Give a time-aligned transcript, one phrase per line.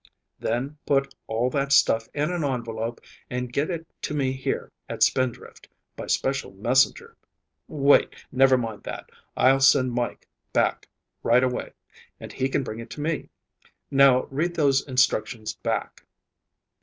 [0.39, 5.03] Then put all that stuff in an envelope and get it to me here at
[5.03, 7.15] Spindrift by special messenger...
[7.67, 9.11] wait, never mind that.
[9.37, 10.89] I'll send Mike back
[11.21, 11.73] right away,
[12.19, 13.29] and he can bring it to me.
[13.91, 16.03] Now read those instructions back."